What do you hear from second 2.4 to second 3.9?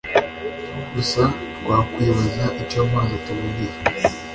icyo amazi atumariye